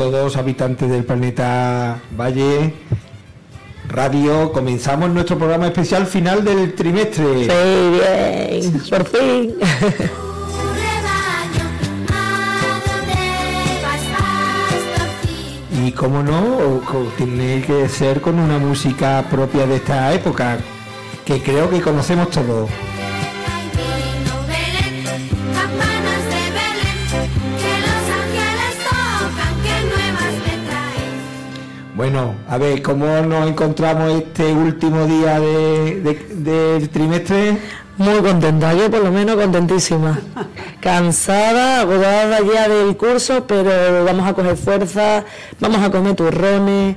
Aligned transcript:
Todos 0.00 0.38
habitantes 0.38 0.88
del 0.88 1.04
planeta 1.04 2.00
Valle 2.18 2.72
Radio. 3.86 4.50
Comenzamos 4.50 5.10
nuestro 5.10 5.36
programa 5.36 5.66
especial 5.66 6.06
final 6.06 6.42
del 6.42 6.72
trimestre. 6.74 7.44
Sí, 7.44 8.60
bien, 8.62 8.82
por 8.88 9.04
fin. 9.04 9.56
Y 15.84 15.92
cómo 15.92 16.22
no, 16.22 16.80
tiene 17.18 17.60
que 17.60 17.86
ser 17.86 18.22
con 18.22 18.38
una 18.38 18.56
música 18.56 19.22
propia 19.30 19.66
de 19.66 19.76
esta 19.76 20.14
época, 20.14 20.60
que 21.26 21.42
creo 21.42 21.68
que 21.68 21.82
conocemos 21.82 22.30
todos. 22.30 22.70
Bueno, 32.00 32.34
a 32.48 32.56
ver, 32.56 32.80
¿cómo 32.80 33.04
nos 33.20 33.46
encontramos 33.46 34.10
este 34.10 34.50
último 34.50 35.04
día 35.04 35.38
del 35.38 36.88
trimestre? 36.88 37.58
Muy 37.98 38.20
contenta, 38.22 38.72
yo 38.72 38.90
por 38.90 39.04
lo 39.04 39.12
menos 39.12 39.36
contentísima. 39.36 40.18
Cansada, 40.80 41.82
agotada 41.82 42.38
ya 42.40 42.70
del 42.70 42.96
curso, 42.96 43.46
pero 43.46 44.02
vamos 44.02 44.26
a 44.26 44.32
coger 44.32 44.56
fuerza, 44.56 45.24
vamos 45.60 45.82
a 45.82 45.90
comer 45.90 46.16
turrones. 46.16 46.96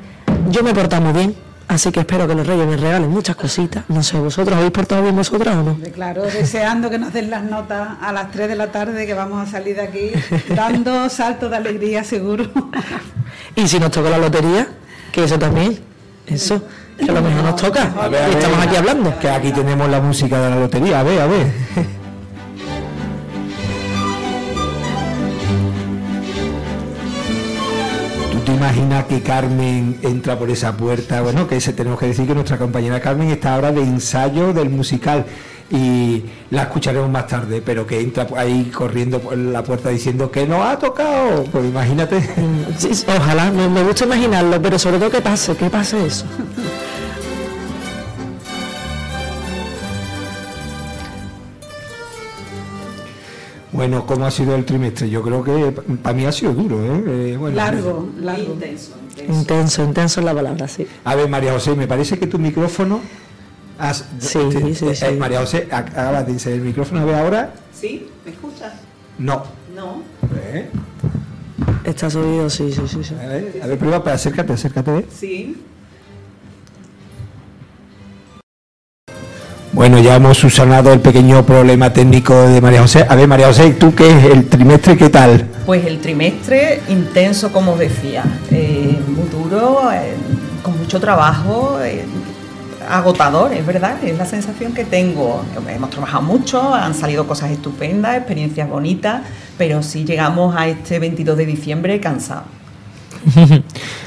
Yo 0.50 0.64
me 0.64 0.69
he 0.69 0.73
portado 0.73 1.02
muy 1.02 1.11
bien, 1.11 1.36
así 1.67 1.92
que 1.92 1.99
espero 1.99 2.25
que 2.25 2.36
los 2.36 2.47
reyes 2.47 2.66
me 2.66 2.77
regalen 2.77 3.09
muchas 3.09 3.36
cositas. 3.36 3.83
No 3.89 4.02
sé, 4.03 4.17
¿vosotros 4.17 4.55
habéis 4.55 4.72
portado 4.72 5.03
bien 5.03 5.17
vosotras 5.17 5.53
o 5.58 5.64
no? 5.64 5.77
Claro, 5.94 6.23
deseando 6.23 6.89
que 6.89 6.97
nos 6.97 7.11
den 7.11 7.30
las 7.30 7.44
notas 7.44 7.89
a 8.02 8.14
las 8.14 8.31
3 8.31 8.47
de 8.47 8.55
la 8.55 8.72
tarde, 8.72 9.05
que 9.05 9.14
vamos 9.14 9.49
a 9.49 9.52
salir 9.52 9.75
de 9.75 9.81
aquí 9.81 10.11
dando 10.55 11.09
saltos 11.09 11.52
de 11.52 11.58
alegría 11.58 12.05
seguro. 12.05 12.49
¿Y 13.53 13.67
si 13.67 13.81
nos 13.81 13.92
toca 13.92 14.09
la 14.09 14.17
lotería? 14.17 14.66
Que 15.14 15.23
eso 15.23 15.38
también, 15.38 15.78
eso, 16.25 16.59
que 16.97 17.09
a 17.09 17.14
lo 17.14 17.22
mejor 17.22 17.44
nos 17.44 17.56
toca. 17.56 17.83
estamos 17.83 18.66
aquí 18.66 18.75
hablando. 18.75 19.20
Que 19.20 19.30
aquí 19.30 19.52
tenemos 19.52 19.88
la 19.88 20.02
música 20.02 20.42
de 20.42 20.50
la 20.50 20.55
lotería, 20.55 21.02
a 21.02 21.03
ver, 21.03 21.22
a 21.22 21.28
ver. 21.28 21.52
¿Tú 28.31 28.39
te 28.39 28.53
imaginas 28.53 29.05
que 29.05 29.22
Carmen 29.22 30.00
entra 30.02 30.39
por 30.39 30.50
esa 30.50 30.75
puerta? 30.75 31.22
Bueno, 31.22 31.48
que 31.48 31.58
ese, 31.58 31.73
tenemos 31.73 32.00
que 32.00 32.08
decir 32.08 32.25
que 32.25 32.33
nuestra 32.33 32.58
compañera 32.58 33.00
Carmen 33.00 33.30
está 33.30 33.53
ahora 33.53 33.72
de 33.72 33.81
ensayo 33.81 34.52
del 34.52 34.72
musical 34.72 35.27
y 35.73 36.23
la 36.52 36.63
escucharemos 36.63 37.09
más 37.09 37.25
tarde, 37.25 37.61
pero 37.66 37.85
que 37.88 37.99
entra 37.99 38.27
ahí 38.38 38.66
corriendo 38.66 39.19
por 39.19 39.35
la 39.35 39.63
puerta 39.63 39.89
diciendo 39.89 40.30
que 40.30 40.45
no 40.45 40.63
ha 40.63 40.77
tocado, 40.77 41.43
pues 41.45 41.65
imagínate. 41.65 42.17
ojalá, 43.07 43.49
me, 43.52 43.83
gusta 43.83 44.05
imaginarlo, 44.05 44.61
pero 44.61 44.77
sobre 44.77 44.99
todo 44.99 45.09
que 45.09 45.21
pase, 45.21 45.55
que 45.55 45.69
pase 45.71 46.05
eso. 46.05 46.25
Bueno, 53.71 54.05
¿cómo 54.05 54.27
ha 54.27 54.31
sido 54.31 54.53
el 54.53 54.65
trimestre? 54.65 55.09
Yo 55.09 55.23
creo 55.23 55.43
que 55.43 55.71
para 56.03 56.15
mí 56.15 56.25
ha 56.25 56.31
sido 56.31 56.53
duro, 56.53 56.83
¿eh? 56.83 57.33
eh 57.33 57.52
largo, 57.52 58.08
largo. 58.19 58.53
Intenso, 58.53 58.91
intenso. 59.33 59.83
Intenso, 59.83 60.21
la 60.21 60.35
palabra, 60.35 60.67
sí. 60.67 60.85
A 61.03 61.15
ver, 61.15 61.27
María 61.27 61.53
José, 61.53 61.73
me 61.73 61.87
parece 61.87 62.19
que 62.19 62.27
tu 62.27 62.37
micrófono 62.37 62.99
sí, 64.20 64.39
sí, 64.52 64.76
sí, 64.95 65.06
eh, 65.06 65.11
María 65.20 65.39
José, 65.39 65.67
acaba 65.72 66.23
de 66.23 66.54
el 66.54 66.61
micrófono, 66.61 67.06
¿ve 67.06 67.16
ahora? 67.16 67.54
Sí, 67.73 68.08
¿me 68.26 68.32
escuchas? 68.32 68.73
No. 69.17 69.44
No. 69.76 70.04
¿Eh? 70.54 70.70
Está 71.84 72.10
subido, 72.10 72.50
sí, 72.50 72.72
sí, 72.72 73.04
sí. 73.04 73.14
A 73.22 73.28
ver, 73.28 73.60
a 73.64 73.67
ver, 73.67 73.78
prueba, 73.78 74.04
para 74.04 74.16
acércate, 74.16 74.54
acércate. 74.54 75.00
¿eh? 75.00 75.06
Sí. 75.14 75.58
Bueno, 79.73 80.00
ya 80.00 80.16
hemos 80.16 80.38
subsanado 80.38 80.94
el 80.94 81.00
pequeño 81.00 81.44
problema 81.45 81.92
técnico 81.92 82.48
de 82.48 82.61
María 82.61 82.82
José. 82.82 83.05
A 83.10 83.16
ver, 83.16 83.28
María 83.28 83.48
José, 83.48 83.72
¿tú 83.72 83.95
qué 83.95 84.08
es 84.08 84.26
el 84.26 84.45
trimestre? 84.48 84.95
¿Qué 84.95 85.10
tal? 85.10 85.48
Pues 85.66 85.84
el 85.86 86.00
trimestre 86.00 86.82
intenso, 86.90 87.52
como 87.52 87.73
os 87.73 87.80
decía, 87.80 88.23
eh, 88.52 89.00
muy 89.08 89.28
duro, 89.30 89.90
con 90.61 90.78
mucho 90.78 91.00
trabajo, 91.00 91.80
agotador, 92.89 93.54
es 93.54 93.66
verdad, 93.66 94.04
es 94.04 94.17
la 94.17 94.26
sensación 94.26 94.73
que 94.73 94.86
tengo. 94.86 95.44
Hemos 95.67 95.89
trabajado 95.89 96.23
mucho, 96.23 96.73
han 96.73 96.94
salido 96.94 97.27
cosas 97.27 97.52
estupendas, 97.52 98.17
experiencias 98.17 98.70
bonitas, 98.70 99.21
pero 99.58 99.83
sí 99.83 100.05
llegamos 100.05 100.55
a 100.55 100.67
este 100.67 100.99
22 100.99 101.38
de 101.38 101.45
diciembre 101.45 101.99
cansados. 101.99 102.45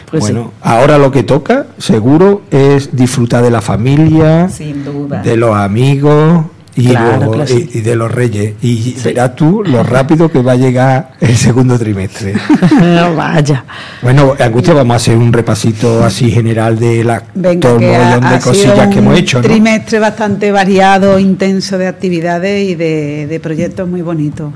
Pues 0.09 0.21
bueno, 0.21 0.53
ahora 0.63 0.99
lo 0.99 1.11
que 1.11 1.25
toca, 1.25 1.67
seguro, 1.79 2.43
es 2.53 2.95
disfrutar 2.95 3.43
de 3.43 3.51
la 3.51 3.61
familia, 3.61 4.49
Sin 4.49 4.85
duda. 4.85 5.21
de 5.21 5.37
los 5.37 5.57
amigos, 5.57 6.45
y, 6.77 7.81
de 7.81 7.97
los 7.97 8.11
reyes. 8.13 8.55
Y 8.63 8.95
verás 9.03 9.35
tú 9.35 9.63
lo 9.65 9.83
rápido 9.83 10.31
que 10.31 10.43
va 10.43 10.53
a 10.53 10.57
llegar 10.57 11.13
el 11.21 11.37
segundo 11.37 11.79
trimestre. 11.79 12.35
no 12.81 13.15
vaya. 13.15 13.65
Bueno, 14.03 14.35
Angustia, 14.39 14.75
vamos 14.75 14.95
a 14.95 14.97
hacer 14.97 15.17
un 15.17 15.33
repasito 15.33 16.05
así 16.05 16.31
general 16.31 16.79
de 16.79 17.03
la, 17.03 17.21
todo 17.21 17.79
el 17.79 17.91
montón 17.91 18.31
de 18.31 18.39
cosillas 18.41 18.89
que 18.89 18.99
hemos 18.99 19.19
hecho. 19.19 19.39
Un 19.39 19.45
trimestre 19.45 19.99
bastante 19.99 20.53
variado, 20.53 21.19
intenso 21.19 21.79
de 21.79 21.87
actividades 21.87 22.69
y 22.69 22.75
de, 22.75 23.27
de 23.27 23.41
proyectos 23.41 23.89
muy 23.89 24.03
bonitos. 24.03 24.53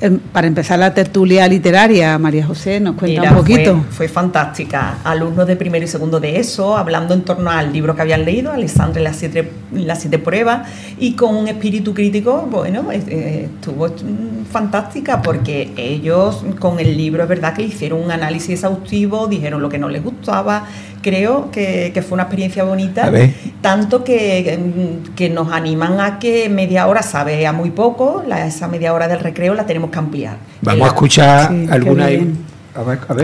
Em, 0.00 0.18
para 0.18 0.46
empezar 0.46 0.78
la 0.78 0.94
tertulia 0.94 1.48
literaria, 1.48 2.16
María 2.18 2.46
José, 2.46 2.78
nos 2.78 2.94
cuenta 2.94 3.32
un 3.32 3.36
poquito. 3.38 3.84
Fue, 3.90 4.06
fantástica. 4.06 4.98
Alumnos 5.02 5.48
de 5.48 5.56
primero 5.56 5.84
y 5.84 5.88
segundo 5.88 6.20
de 6.20 6.38
eso, 6.38 6.76
hablando 6.76 7.14
en 7.14 7.22
torno 7.22 7.50
al 7.50 7.72
libro 7.72 7.96
que 7.96 8.02
habían 8.02 8.24
leído, 8.24 8.52
Alessandra 8.52 9.00
y 9.00 9.04
las 9.04 9.16
siete, 9.16 9.50
las 9.72 10.00
siete 10.00 10.20
pruebas, 10.20 10.68
y 11.00 11.14
con 11.14 11.34
un 11.34 11.48
espíritu 11.48 11.94
crítico, 11.94 12.46
bueno, 12.48 12.86
eh, 12.92 13.48
estuvo 13.52 13.88
fantástica 14.50 15.20
porque 15.20 15.72
ellos 15.76 16.44
con 16.60 16.78
el 16.78 16.96
libro 16.96 17.24
es 17.24 17.28
verdad 17.28 17.54
que 17.54 17.62
hicieron 17.62 18.00
un 18.00 18.12
análisis 18.12 18.50
exhaustivo, 18.50 19.26
dijeron 19.26 19.60
lo 19.60 19.68
que 19.68 19.78
no 19.78 19.88
les 19.88 20.04
gustaba, 20.04 20.64
creo 21.02 21.50
que, 21.50 21.92
fue 22.06 22.14
una 22.14 22.22
experiencia 22.22 22.62
bonita, 22.62 23.10
tanto 23.60 24.04
que, 24.04 24.98
que, 25.16 25.28
nos 25.30 25.52
animan 25.52 26.00
a 26.00 26.18
que 26.18 26.48
media 26.48 26.86
hora 26.86 27.02
sabe 27.02 27.46
a 27.46 27.52
muy 27.52 27.70
poco, 27.70 28.22
esa 28.46 28.68
media 28.68 28.92
hora 28.94 29.08
del 29.08 29.20
recreo 29.20 29.54
la 29.54 29.66
tenemos 29.66 29.90
que 29.90 29.98
ampliar. 29.98 30.36
Vamos 30.62 30.84
a 30.84 30.88
escuchar 30.88 31.52
alguna, 31.70 32.08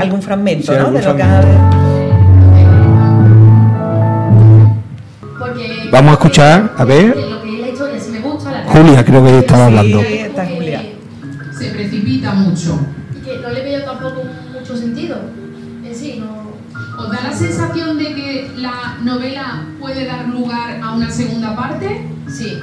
algún 0.00 0.22
fragmento 0.22 0.76
¿no? 0.76 0.90
de 0.90 1.02
lo 1.02 1.16
que 1.16 1.24
Vamos 5.90 6.10
a 6.10 6.14
escuchar, 6.14 6.72
a 6.76 6.84
ver. 6.84 7.16
Julia 8.66 9.04
creo 9.04 9.24
que 9.24 9.38
estaba 9.38 9.66
hablando. 9.66 10.00
Se 10.00 11.70
precipita 11.70 12.32
mucho. 12.32 12.80
Y 13.16 13.20
que 13.24 13.38
no 13.38 13.50
le 13.50 13.62
veo 13.62 13.84
tampoco 13.84 14.22
mucho 14.52 14.76
sentido. 14.76 15.16
En 15.84 15.94
sí, 15.94 16.20
no 16.20 16.44
¿Os 16.98 17.10
da 17.10 17.22
la 17.22 17.32
sensación 17.32 17.98
de 17.98 18.14
que 18.14 18.50
la 18.56 18.98
novela 19.02 19.63
puede 19.94 20.06
dar 20.06 20.26
lugar 20.26 20.80
a 20.82 20.92
una 20.92 21.10
segunda 21.10 21.54
parte? 21.54 22.02
Sí. 22.28 22.58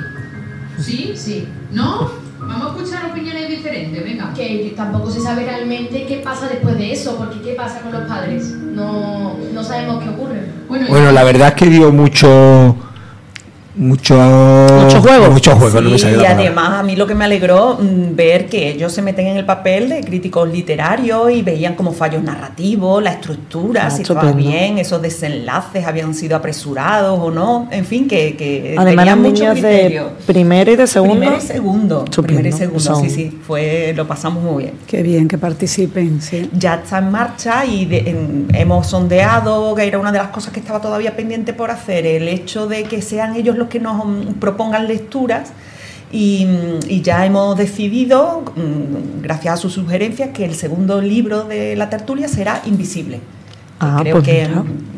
¿Sí? 0.77 1.13
Sí. 1.15 1.47
¿No? 1.71 2.11
Vamos 2.39 2.71
a 2.73 2.75
escuchar 2.75 3.11
opiniones 3.11 3.47
diferentes, 3.49 4.03
venga. 4.03 4.33
Que 4.33 4.73
tampoco 4.75 5.09
se 5.09 5.21
sabe 5.21 5.45
realmente 5.45 6.05
qué 6.07 6.17
pasa 6.17 6.49
después 6.49 6.77
de 6.77 6.91
eso, 6.91 7.15
porque 7.17 7.41
qué 7.41 7.53
pasa 7.53 7.79
con 7.81 7.93
los 7.93 8.03
padres. 8.03 8.51
No, 8.51 9.37
no 9.53 9.63
sabemos 9.63 10.03
qué 10.03 10.09
ocurre. 10.09 10.41
Bueno, 10.67 10.87
bueno 10.89 11.11
la 11.11 11.23
verdad 11.23 11.49
es 11.49 11.53
que 11.53 11.67
dio 11.67 11.91
mucho 11.91 12.75
mucho, 13.81 14.15
mucho 14.15 15.01
juego. 15.01 15.31
Mucho 15.31 15.55
juego 15.55 15.81
y 15.81 16.25
además 16.25 16.79
a 16.79 16.83
mí 16.83 16.95
lo 16.95 17.07
que 17.07 17.15
me 17.15 17.25
alegró 17.25 17.79
mm, 17.81 18.15
ver 18.15 18.45
que 18.45 18.69
ellos 18.69 18.93
se 18.93 19.01
meten 19.01 19.25
en 19.25 19.37
el 19.37 19.45
papel 19.45 19.89
de 19.89 20.01
críticos 20.01 20.47
literarios 20.47 21.31
y 21.31 21.41
veían 21.41 21.73
como 21.73 21.91
fallos 21.91 22.23
narrativos, 22.23 23.01
la 23.01 23.13
estructura, 23.13 23.87
ah, 23.87 23.89
si 23.89 24.03
estaba 24.03 24.33
bien, 24.33 24.77
esos 24.77 25.01
desenlaces 25.01 25.87
habían 25.87 26.13
sido 26.13 26.35
apresurados 26.35 27.19
o 27.19 27.31
no, 27.31 27.69
en 27.71 27.85
fin, 27.85 28.07
que, 28.07 28.35
que 28.37 28.75
además 28.77 29.05
tenían 29.05 29.21
mucho 29.21 29.53
de 29.55 30.03
primero 30.27 30.71
y 30.71 30.75
de 30.75 30.85
segundo. 30.85 31.15
Primero 31.15 31.37
y 31.37 31.41
segundo, 31.41 32.05
primero 32.05 32.47
y 32.49 32.51
segundo, 32.51 32.95
sí, 33.01 33.09
sí, 33.09 33.39
fue, 33.45 33.93
lo 33.95 34.07
pasamos 34.07 34.43
muy 34.43 34.65
bien. 34.65 34.75
Qué 34.85 35.01
bien 35.01 35.27
que 35.27 35.39
participen, 35.39 36.21
sí. 36.21 36.51
Ya 36.53 36.75
está 36.75 36.99
en 36.99 37.09
marcha 37.09 37.65
y 37.65 37.89
hemos 38.53 38.85
sondeado, 38.85 39.73
que 39.73 39.87
era 39.87 39.97
una 39.97 40.11
de 40.11 40.19
las 40.19 40.27
cosas 40.27 40.53
que 40.53 40.59
estaba 40.59 40.79
todavía 40.79 41.15
pendiente 41.15 41.53
por 41.53 41.71
hacer, 41.71 42.05
el 42.05 42.27
hecho 42.27 42.67
de 42.67 42.83
que 42.83 43.01
sean 43.01 43.35
ellos 43.35 43.57
los 43.57 43.70
que 43.71 43.79
nos 43.79 44.05
mm, 44.05 44.33
propongan 44.39 44.87
lecturas 44.87 45.51
y, 46.11 46.45
ya 47.01 47.25
hemos 47.25 47.57
decidido, 47.57 48.43
mm, 48.55 49.21
gracias 49.21 49.53
a 49.55 49.57
sus 49.57 49.73
sugerencias, 49.73 50.29
que 50.33 50.45
el 50.45 50.55
segundo 50.55 51.01
libro 51.01 51.45
de 51.45 51.75
la 51.75 51.89
tertulia 51.89 52.27
será 52.27 52.61
Invisible. 52.65 53.19
Ah, 53.79 53.97
Creo 54.01 54.17
pues 54.17 54.25
que, 54.25 54.47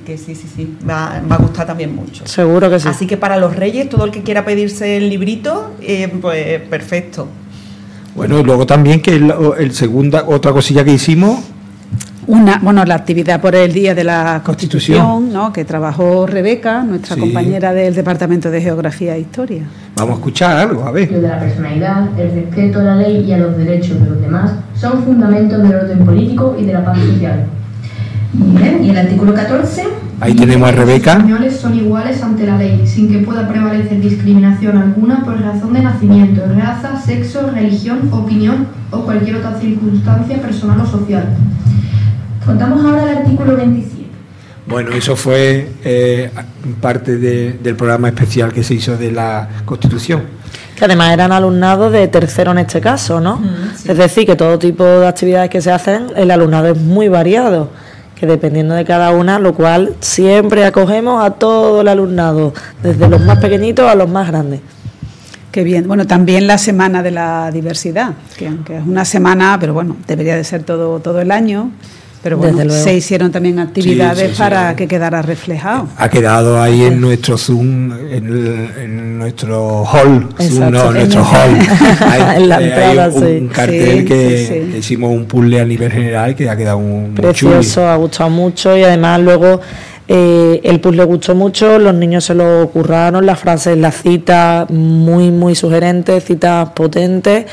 que, 0.05 0.17
sí, 0.17 0.35
sí, 0.35 0.45
sí, 0.53 0.77
va, 0.89 1.21
a 1.29 1.37
gustar 1.37 1.65
también 1.65 1.95
mucho. 1.95 2.25
Seguro 2.27 2.69
que 2.69 2.79
sí. 2.81 2.87
Así 2.89 3.07
que 3.07 3.15
para 3.15 3.37
los 3.37 3.55
reyes, 3.55 3.87
todo 3.87 4.03
el 4.03 4.11
que 4.11 4.23
quiera 4.23 4.43
pedirse 4.43 4.97
el 4.97 5.09
librito, 5.09 5.71
eh, 5.79 6.11
pues 6.21 6.59
perfecto. 6.63 7.27
Bueno, 8.13 8.39
y 8.39 8.43
luego 8.43 8.65
también 8.65 9.01
que 9.01 9.15
el, 9.15 9.33
el 9.57 9.73
segunda, 9.73 10.25
otra 10.27 10.51
cosilla 10.51 10.83
que 10.83 10.91
hicimos 10.91 11.39
una, 12.27 12.59
bueno, 12.61 12.85
la 12.85 12.95
actividad 12.95 13.41
por 13.41 13.55
el 13.55 13.71
Día 13.73 13.93
de 13.95 14.03
la 14.03 14.41
Constitución, 14.43 15.31
¿no? 15.33 15.51
que 15.51 15.65
trabajó 15.65 16.25
Rebeca, 16.25 16.83
nuestra 16.83 17.15
Sí. 17.15 17.21
compañera 17.21 17.73
del 17.73 17.93
Departamento 17.93 18.49
de 18.51 18.61
Geografía 18.61 19.15
e 19.15 19.21
Historia. 19.21 19.63
Vamos 19.95 20.13
a 20.15 20.17
escuchar 20.17 20.57
algo, 20.57 20.83
a 20.85 20.91
ver. 20.91 21.09
de 21.09 21.21
la 21.27 21.39
personalidad, 21.39 22.07
el 22.19 22.31
respeto 22.31 22.79
a 22.79 22.83
la 22.83 22.95
ley 22.95 23.25
y 23.27 23.33
a 23.33 23.37
los 23.37 23.57
derechos 23.57 23.99
de 24.01 24.09
los 24.09 24.21
demás 24.21 24.51
son 24.75 25.03
fundamentos 25.03 25.61
del 25.61 25.75
orden 25.75 25.99
político 26.05 26.55
y 26.59 26.65
de 26.65 26.73
la 26.73 26.83
paz 26.85 26.97
social. 26.99 27.45
Bien, 28.33 28.83
y 28.83 28.89
el 28.89 28.97
artículo 28.97 29.33
14, 29.33 29.83
Ahí 30.19 30.33
tenemos 30.35 30.69
a 30.69 30.71
Los 30.71 30.79
Rebeca. 30.85 31.13
españoles 31.13 31.57
son 31.57 31.75
iguales 31.75 32.23
ante 32.23 32.45
la 32.47 32.57
ley, 32.57 32.81
sin 32.87 33.11
que 33.11 33.19
pueda 33.19 33.47
prevalecer 33.47 33.99
discriminación 33.99 34.77
alguna 34.77 35.23
por 35.23 35.39
razón 35.41 35.73
de 35.73 35.81
nacimiento, 35.81 36.41
raza, 36.57 36.99
sexo, 36.99 37.51
religión, 37.53 38.09
opinión 38.11 38.67
o 38.89 38.99
cualquier 39.01 39.35
otra 39.37 39.59
circunstancia 39.59 40.37
personal 40.41 40.79
o 40.79 40.85
social. 40.85 41.25
Contamos 42.45 42.83
ahora 42.85 43.03
el 43.11 43.17
artículo 43.19 43.55
27. 43.55 44.03
Bueno, 44.65 44.91
eso 44.91 45.15
fue 45.15 45.69
eh, 45.83 46.31
parte 46.81 47.17
de- 47.17 47.53
del 47.61 47.75
programa 47.75 48.07
especial 48.09 48.53
que 48.53 48.63
se 48.63 48.75
hizo 48.75 48.95
de 48.97 49.11
la 49.11 49.47
Constitución. 49.65 50.21
Que 50.75 50.85
además 50.85 51.11
eran 51.11 51.31
alumnados 51.31 51.91
de 51.91 52.07
tercero 52.07 52.51
en 52.51 52.59
este 52.59 52.79
caso, 52.81 53.19
¿no? 53.19 53.41
Es 53.85 53.97
decir, 53.97 54.25
que 54.25 54.35
todo 54.35 54.57
tipo 54.57 54.83
de 54.83 55.05
actividades 55.07 55.49
que 55.49 55.61
se 55.61 55.71
hacen, 55.71 56.07
el 56.15 56.31
alumnado 56.31 56.67
es 56.69 56.77
muy 56.77 57.09
variado, 57.09 57.69
que 58.15 58.25
dependiendo 58.25 58.73
de 58.73 58.83
cada 58.85 59.11
una, 59.11 59.37
lo 59.37 59.53
cual 59.53 59.95
siempre 59.99 60.65
acogemos 60.65 61.23
a 61.23 61.31
todo 61.31 61.81
el 61.81 61.87
alumnado, 61.89 62.53
desde 62.81 63.07
los 63.09 63.21
más 63.21 63.37
pequeñitos 63.39 63.87
a 63.89 63.95
los 63.95 64.09
más 64.09 64.27
grandes. 64.29 64.61
Qué 65.51 65.63
bien. 65.63 65.87
Bueno, 65.87 66.07
también 66.07 66.47
la 66.47 66.57
Semana 66.57 67.03
de 67.03 67.11
la 67.11 67.51
Diversidad, 67.51 68.13
que 68.37 68.47
aunque 68.47 68.77
es 68.77 68.83
una 68.87 69.05
semana, 69.05 69.57
pero 69.59 69.73
bueno, 69.73 69.97
debería 70.07 70.35
de 70.35 70.43
ser 70.43 70.63
todo, 70.63 70.99
todo 70.99 71.21
el 71.21 71.29
año. 71.31 71.69
Pero 72.23 72.37
bueno, 72.37 72.71
se 72.71 72.95
hicieron 72.95 73.31
también 73.33 73.59
actividades 73.59 74.19
Sí, 74.19 74.25
sí, 74.29 74.33
sí. 74.33 74.39
para 74.39 74.75
que 74.77 74.87
quedara 74.87 75.21
reflejado. 75.21 75.89
Ha 75.97 76.07
quedado 76.09 76.61
ahí 76.61 76.83
en 76.85 77.01
nuestro 77.01 77.37
Zoom, 77.37 77.91
en, 77.91 78.25
el- 78.27 78.69
en 78.81 79.17
nuestro 79.19 79.83
hall, 79.83 80.29
Zoom, 80.39 80.71
no, 80.71 80.87
en 80.87 80.93
nuestro 80.93 81.25
hall. 81.25 81.57
el- 82.37 82.43
en 82.43 82.49
la 82.49 82.61
eh, 82.61 82.63
entrada, 82.63 83.09
un, 83.09 83.21
sí. 83.49 83.49
cartel 83.53 83.99
Sí, 83.99 84.05
que, 84.05 84.37
sí, 84.37 84.45
sí. 84.65 84.71
que 84.71 84.77
hicimos 84.77 85.11
un 85.11 85.25
puzzle 85.25 85.59
a 85.59 85.65
nivel 85.65 85.91
general 85.91 86.33
que 86.33 86.49
ha 86.49 86.55
quedado 86.55 86.77
un, 86.77 87.01
muy 87.11 87.11
Precioso, 87.11 87.73
chuli. 87.81 87.85
ha 87.87 87.95
gustado 87.95 88.29
mucho 88.29 88.77
y 88.77 88.83
además 88.83 89.19
luego 89.19 89.59
eh, 90.07 90.59
el 90.63 90.81
puzzle 90.81 91.05
gustó 91.05 91.33
mucho, 91.33 91.79
los 91.79 91.93
niños 91.93 92.25
se 92.25 92.35
lo 92.35 92.69
curraron, 92.69 93.25
las 93.25 93.39
frases, 93.39 93.77
las 93.77 94.01
citas 94.01 94.69
muy, 94.69 95.31
muy 95.31 95.55
sugerentes, 95.55 96.25
citas 96.25 96.69
potentes, 96.71 97.45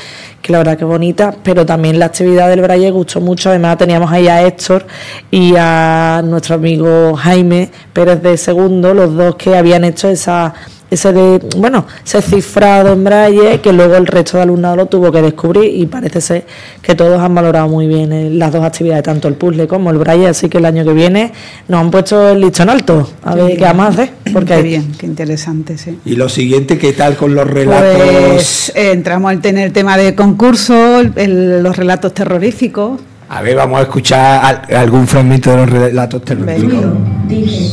que 0.42 0.52
la 0.52 0.58
verdad 0.58 0.76
que 0.76 0.84
bonitas, 0.84 1.36
pero 1.44 1.64
también 1.64 1.98
la 2.00 2.06
actividad 2.06 2.48
del 2.48 2.62
Braille 2.62 2.90
gustó 2.90 3.20
mucho, 3.20 3.50
además 3.50 3.78
teníamos 3.78 4.10
ahí 4.10 4.26
a 4.26 4.42
Héctor 4.42 4.84
y 5.30 5.54
a 5.56 6.22
nuestro 6.24 6.56
amigo 6.56 7.14
Jaime 7.14 7.70
Pérez 7.92 8.20
de 8.20 8.36
Segundo, 8.36 8.94
los 8.94 9.14
dos 9.14 9.36
que 9.36 9.56
habían 9.56 9.84
hecho 9.84 10.08
esa 10.08 10.52
ese 10.90 11.12
de, 11.12 11.40
bueno, 11.56 11.86
ese 12.04 12.20
cifrado 12.22 12.92
en 12.92 13.04
braille 13.04 13.60
que 13.60 13.72
luego 13.72 13.94
el 13.96 14.06
resto 14.06 14.36
de 14.36 14.42
alumnado 14.42 14.76
lo 14.76 14.86
tuvo 14.86 15.12
que 15.12 15.22
descubrir 15.22 15.72
y 15.74 15.86
parece 15.86 16.20
ser 16.20 16.44
que 16.82 16.94
todos 16.94 17.20
han 17.20 17.34
valorado 17.34 17.68
muy 17.68 17.86
bien 17.86 18.12
eh, 18.12 18.30
las 18.30 18.52
dos 18.52 18.64
actividades, 18.64 19.02
tanto 19.04 19.28
el 19.28 19.34
puzzle 19.34 19.66
como 19.68 19.90
el 19.90 19.98
braille, 19.98 20.26
así 20.28 20.48
que 20.48 20.58
el 20.58 20.64
año 20.64 20.84
que 20.84 20.92
viene 20.92 21.32
nos 21.68 21.80
han 21.80 21.90
puesto 21.90 22.30
el 22.30 22.40
listón 22.40 22.70
alto, 22.70 23.08
a 23.22 23.34
ver 23.34 23.56
qué 23.56 23.64
vamos 23.64 23.86
a 23.86 23.88
hacer, 23.88 24.10
porque 24.32 24.56
Qué 24.56 24.62
bien, 24.62 24.92
qué 24.98 25.06
interesante, 25.06 25.78
sí. 25.78 25.98
Y 26.04 26.16
lo 26.16 26.28
siguiente, 26.28 26.76
¿qué 26.78 26.92
tal 26.92 27.16
con 27.16 27.34
los 27.34 27.46
relatos? 27.48 27.96
Pues 28.34 28.72
eh, 28.74 28.90
entramos 28.92 29.32
en 29.44 29.58
el 29.58 29.72
tema 29.72 29.96
de 29.96 30.14
concurso, 30.14 31.00
el- 31.00 31.62
los 31.62 31.76
relatos 31.76 32.12
terroríficos. 32.14 33.00
A 33.28 33.42
ver, 33.42 33.54
vamos 33.56 33.78
a 33.78 33.82
escuchar 33.82 34.44
al- 34.68 34.76
algún 34.76 35.06
fragmento 35.06 35.50
de 35.52 35.56
los 35.58 35.70
relatos 35.70 36.22
terroríficos. 36.24 36.84
Dije, 37.28 37.68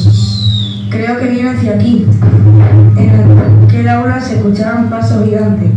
creo 0.90 1.20
que 1.20 1.28
viene 1.30 1.50
hacia 1.50 1.76
aquí. 1.76 2.06
En 2.98 3.66
aquel 3.66 3.90
aula 3.90 4.20
se 4.20 4.36
escuchaba 4.36 4.82
un 4.82 4.90
paso 4.90 5.24
gigante 5.24 5.72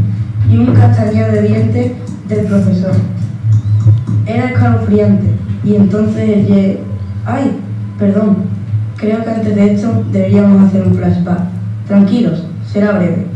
y 0.51 0.59
un 0.59 0.75
castañeo 0.75 1.31
de 1.33 1.43
dientes 1.43 1.93
del 2.29 2.47
profesor. 2.47 2.93
Era 4.27 4.51
escalofriante 4.51 5.27
y 5.65 5.77
entonces 5.77 6.79
ay, 7.25 7.61
perdón, 7.99 8.37
creo 8.97 9.23
que 9.25 9.31
antes 9.31 9.55
de 9.55 9.75
esto 9.75 10.05
deberíamos 10.13 10.65
hacer 10.65 10.87
un 10.87 10.95
flashback. 10.95 11.41
Tranquilos, 11.87 12.45
será 12.71 12.93
breve. 12.93 13.27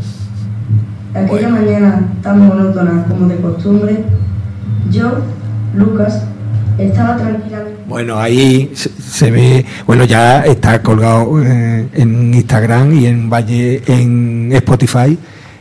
Aquella 1.13 1.49
mañana 1.49 2.01
tan 2.21 2.47
monótona 2.47 3.05
como 3.07 3.27
de 3.27 3.37
costumbre, 3.37 4.03
yo, 4.91 5.19
Lucas, 5.75 6.25
estaba 6.77 7.17
tranquilamente... 7.17 7.79
Bueno, 7.87 8.17
ahí 8.19 8.71
se, 8.73 8.89
se 8.89 9.31
ve, 9.31 9.65
bueno, 9.85 10.03
ya 10.05 10.41
está 10.45 10.81
colgado 10.81 11.41
eh, 11.43 11.87
en 11.93 12.33
Instagram 12.33 12.93
y 12.93 13.05
en 13.07 13.29
Valle, 13.29 13.81
en 13.87 14.51
Spotify. 14.53 15.17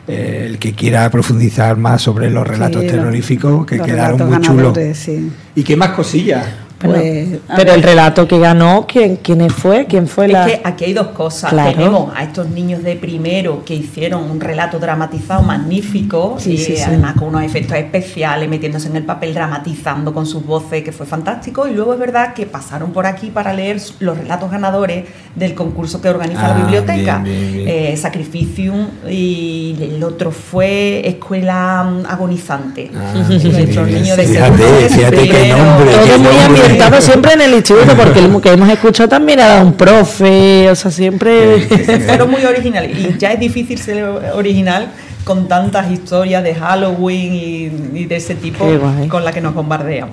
eh, 0.07 0.47
el 0.51 0.59
que 0.59 0.73
quiera 0.75 1.09
profundizar 1.11 1.77
más 1.79 2.03
sobre 2.03 2.31
los 2.31 2.47
relatos 2.47 2.83
Sí, 2.83 2.89
terroríficos, 2.89 3.65
que 3.67 3.77
los 3.79 3.87
quedaron 3.87 4.29
muy 4.29 4.41
chulos. 4.41 4.77
sí. 4.95 5.31
¿Y 5.55 5.63
qué 5.63 5.77
más 5.77 5.91
cosillas? 5.91 6.45
Pues, 6.85 7.29
pero 7.49 7.65
ver. 7.71 7.75
el 7.79 7.83
relato 7.83 8.29
que 8.29 8.39
ganó, 8.39 8.87
¿quién, 8.87 9.17
quién 9.17 9.49
fue? 9.51 9.87
¿Quién 9.87 10.07
fue 10.07 10.29
la...? 10.29 10.47
Es 10.47 10.53
que 10.59 10.61
aquí 10.65 10.85
hay 10.85 10.93
dos 10.93 11.09
cosas. 11.09 11.51
Claro. 11.51 11.73
Tenemos 11.73 12.13
a 12.15 12.23
estos 12.25 12.49
niños 12.49 12.83
de 12.83 12.97
primero 12.97 13.65
que 13.65 13.75
hicieron 13.75 14.31
un 14.31 14.41
relato 14.41 14.79
dramatizado 14.79 15.43
magnífico, 15.43 16.37
Sí, 16.39 16.53
y 16.53 16.59
sí, 16.59 16.77
sí. 16.77 16.83
además 16.83 17.15
con 17.19 17.29
unos 17.29 17.43
efectos 17.43 17.77
especiales, 17.77 18.49
metiéndose 18.49 18.89
en 18.89 18.97
el 18.97 19.05
papel, 19.05 19.35
dramatizando 19.35 20.13
con 20.13 20.27
sus 20.27 20.45
voces, 20.45 20.83
que 20.85 20.93
fue 20.93 21.07
fantástico. 21.07 21.67
Y 21.69 21.73
luego 21.75 21.93
es 21.95 21.99
verdad 21.99 22.35
que 22.35 22.47
pasaron 22.47 22.93
por 22.93 23.07
aquí 23.07 23.31
para 23.31 23.53
leer 23.53 23.81
los 24.01 24.17
relatos 24.19 24.51
ganadores 24.51 25.05
del 25.35 25.55
concurso 25.55 26.01
que 26.01 26.09
organiza 26.09 26.45
Ah, 26.47 26.49
la 26.49 26.55
biblioteca. 26.65 27.19
bien, 27.19 27.41
bien, 27.41 27.53
bien. 27.65 27.69
Eh, 27.69 27.97
Sacrificium 27.97 28.89
y 29.11 29.77
el 29.81 30.03
otro 30.05 30.31
fue 30.31 31.07
Escuela 31.09 31.81
Agonizante. 32.09 32.91
Ah, 32.95 33.13
Nuestros 33.15 33.87
bien, 33.87 34.03
niños 34.03 34.17
de 34.17 34.27
fíjate, 34.27 34.57
segundo, 34.59 34.89
fíjate 34.89 35.17
qué 35.17 35.27
tercero, 35.29 35.57
nombre, 35.59 35.91
Todo 35.93 36.05
qué 36.05 36.19
muy 36.19 36.37
nombre. 36.37 36.74
Ambientado 36.75 37.01
siempre 37.01 37.33
en 37.33 37.41
el 37.43 37.55
instituto, 37.55 37.97
porque 37.97 38.21
el 38.21 38.41
que 38.41 38.53
hemos 38.53 38.69
escuchado 38.69 39.09
también 39.09 39.41
era 39.41 39.63
un 39.63 39.75
profe, 39.75 40.71
o 40.71 40.75
sea, 40.75 40.91
siempre... 40.91 41.61
Fueron 42.07 42.31
muy 42.31 42.45
originales 42.45 42.97
y 42.99 43.19
ya 43.19 43.33
es 43.33 43.41
difícil 43.41 43.79
ser 43.79 44.05
original 44.35 44.91
con 45.25 45.49
tantas 45.49 45.91
historias 45.91 46.45
de 46.45 46.55
Halloween 46.55 47.35
y, 47.35 48.01
y 48.01 48.05
de 48.05 48.17
ese 48.17 48.35
tipo 48.35 48.67
con 49.09 49.25
la 49.25 49.33
que 49.33 49.41
nos 49.41 49.55
bombardean. 49.55 50.11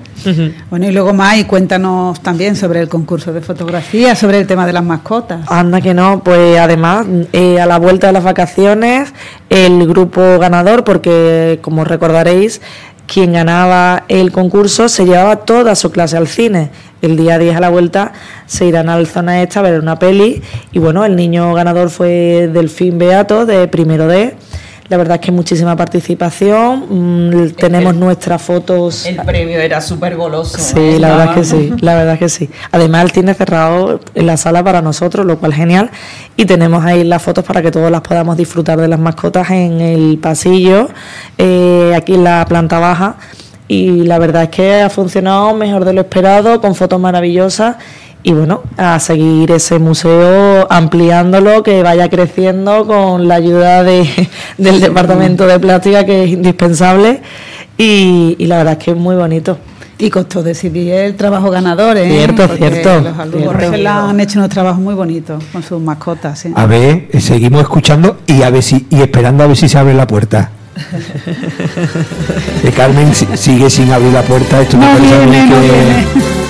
Bueno, 0.70 0.88
y 0.88 0.91
luego 0.91 1.13
más, 1.13 1.38
y 1.38 1.44
cuéntanos 1.44 2.22
también 2.22 2.56
sobre 2.56 2.80
el 2.80 2.88
concurso 2.88 3.34
de 3.34 3.41
fotografía, 3.41 4.15
sobre 4.15 4.39
el 4.39 4.48
tema 4.48 4.65
de 4.65 4.74
las 4.74 4.84
mascotas. 4.84 5.41
Anda 5.50 5.82
que 5.82 5.94
no, 5.94 6.24
pues 6.24 6.58
además 6.58 7.06
eh, 7.34 7.60
a 7.60 7.65
la 7.65 7.77
vuelta 7.77 8.08
de 8.08 8.13
las 8.13 8.24
vacaciones 8.24 9.13
el 9.50 9.86
grupo 9.86 10.39
ganador, 10.39 10.86
porque 10.86 11.60
como 11.62 11.84
recordaréis, 11.84 12.62
quien 13.12 13.34
ganaba 13.34 14.06
el 14.08 14.32
concurso 14.32 14.88
se 14.88 15.03
llevaba 15.03 15.36
toda 15.36 15.75
su 15.75 15.91
clase 15.91 16.15
al 16.15 16.30
cine. 16.30 16.70
El 17.01 17.18
día 17.18 17.38
10 17.38 17.58
a 17.58 17.60
la 17.60 17.68
vuelta 17.68 18.13
se 18.46 18.65
irán 18.65 18.88
al 18.88 19.06
zona 19.06 19.41
esta 19.41 19.60
a 19.60 19.63
ver 19.63 19.82
una 19.82 20.00
peli 20.00 20.41
y 20.72 20.80
bueno, 20.80 21.03
el 21.03 21.18
niño 21.18 21.53
ganador 21.53 21.89
fue 21.89 22.50
Delfín 22.53 22.98
Beato 22.98 23.46
de 23.46 23.68
primero 23.68 24.08
D. 24.08 24.38
La 24.92 24.98
verdad 24.98 25.20
es 25.22 25.26
que 25.26 25.32
muchísima 25.32 25.74
participación, 25.78 27.30
mm, 27.30 27.52
tenemos 27.52 27.96
nuestras 27.96 28.42
fotos 28.42 29.06
El 29.06 29.16
premio 29.16 29.58
era 29.58 29.80
súper 29.80 30.18
goloso. 30.18 30.58
Sí, 30.60 30.76
¿no? 30.96 31.00
la 31.00 31.08
verdad 31.12 31.30
es 31.30 31.36
que 31.36 31.44
sí, 31.46 31.74
la 31.80 31.96
verdad 31.96 32.14
es 32.16 32.20
que 32.20 32.28
sí. 32.28 32.50
Además 32.74 33.06
el 33.06 33.14
tiene 33.14 33.34
cerrado 33.34 34.02
en 34.16 34.28
la 34.28 34.36
sala 34.36 34.62
para 34.66 34.82
nosotros, 34.82 35.26
lo 35.26 35.40
cual 35.40 35.54
genial. 35.54 35.92
Y 36.36 36.44
tenemos 36.44 36.84
ahí 36.84 37.06
las 37.06 37.22
fotos 37.22 37.46
para 37.46 37.62
que 37.62 37.72
todos 37.72 37.90
las 37.90 38.02
podamos 38.02 38.36
disfrutar 38.36 38.82
de 38.82 38.90
las 38.90 39.00
mascotas 39.00 39.50
en 39.52 39.80
el 39.80 40.18
pasillo, 40.18 40.90
eh, 41.38 41.94
aquí 41.96 42.16
en 42.16 42.26
la 42.26 42.46
planta 42.46 42.80
baja. 42.80 43.16
Y 43.70 44.04
la 44.04 44.20
verdad 44.20 44.44
es 44.44 44.50
que 44.50 44.82
ha 44.82 44.90
funcionado 44.90 45.54
mejor 45.54 45.86
de 45.86 45.94
lo 45.94 46.02
esperado, 46.02 46.60
con 46.60 46.76
fotos 46.76 47.00
maravillosas. 47.00 47.78
Y 48.24 48.34
bueno, 48.34 48.62
a 48.78 49.00
seguir 49.00 49.51
ese 49.51 49.80
museo 49.80 50.68
ampliándolo, 50.72 51.63
que 51.63 51.82
vaya 51.82 52.08
creciendo 52.10 52.86
con 52.86 53.28
la 53.28 53.36
ayuda 53.36 53.84
de, 53.84 54.08
del 54.58 54.80
Departamento 54.80 55.48
de 55.48 55.60
Plástica, 55.60 56.06
que 56.06 56.25
es 56.25 56.30
indispensable. 56.32 57.22
Y, 57.78 58.36
y 58.38 58.46
la 58.46 58.58
verdad 58.58 58.74
es 58.78 58.84
que 58.86 58.92
es 58.92 58.98
muy 58.98 59.16
bonito. 59.16 59.58
Y 59.98 60.10
costó 60.10 60.42
decidir 60.44 60.94
el 60.94 61.16
trabajo 61.16 61.50
ganador, 61.51 61.96
¿eh? 61.98 62.10
Cierto, 62.10 62.48
Porque 62.48 62.58
cierto, 62.72 63.01
Los 63.01 63.20
alumnos 63.20 64.10
han 64.10 64.20
hecho 64.20 64.40
unos 64.40 64.50
trabajos 64.50 64.82
muy 64.82 64.96
bonitos 64.96 65.44
con 65.51 65.62
sus 65.63 65.80
mascotas, 65.82 66.40
sí. 66.40 66.51
A 66.56 66.66
ver, 66.66 67.08
eh, 67.12 67.22
seguimos 67.22 67.62
escuchando 67.62 68.18
y 68.28 68.42
a 68.42 68.50
ver 68.50 68.63
si 68.63 68.88
y 68.90 69.01
esperando 69.01 69.44
a 69.44 69.48
ver 69.48 69.56
si 69.58 69.70
se 69.70 69.78
abre 69.78 69.94
la 69.94 70.08
puerta. 70.08 70.50
Que 72.62 72.72
Carmen 72.72 73.13
si- 73.13 73.28
sigue 73.36 73.70
sin 73.70 73.92
abrir 73.92 74.12
la 74.13 74.22
puerta. 74.24 74.62
Esto 74.62 74.78
me 74.78 74.86
No 74.86 74.92
parece 74.94 75.16
a 75.16 75.20
mí 75.20 75.32
viene, 75.32 75.48
no 76.16 76.41